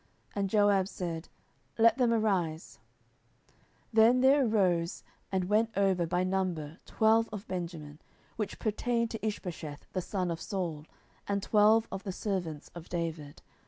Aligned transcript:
And 0.33 0.49
Joab 0.49 0.87
said, 0.87 1.29
Let 1.77 1.99
them 1.99 2.11
arise. 2.11 2.79
10:002:015 3.93 3.93
Then 3.93 4.21
there 4.21 4.45
arose 4.47 5.03
and 5.31 5.43
went 5.45 5.69
over 5.77 6.07
by 6.07 6.23
number 6.23 6.79
twelve 6.87 7.29
of 7.31 7.47
Benjamin, 7.47 8.01
which 8.35 8.57
pertained 8.57 9.11
to 9.11 9.23
Ishbosheth 9.23 9.85
the 9.93 10.01
son 10.01 10.31
of 10.31 10.41
Saul, 10.41 10.85
and 11.27 11.43
twelve 11.43 11.87
of 11.91 12.01
the 12.01 12.11
servants 12.11 12.71
of 12.73 12.89
David. 12.89 13.43